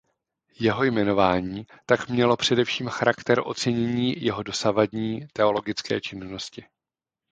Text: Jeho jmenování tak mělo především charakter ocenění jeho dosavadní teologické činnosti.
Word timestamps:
Jeho 0.59 0.83
jmenování 0.83 1.67
tak 1.85 2.09
mělo 2.09 2.37
především 2.37 2.87
charakter 2.87 3.41
ocenění 3.45 4.23
jeho 4.23 4.43
dosavadní 4.43 5.27
teologické 5.33 6.01
činnosti. 6.01 6.65